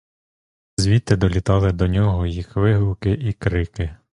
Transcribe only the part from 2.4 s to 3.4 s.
вигуки і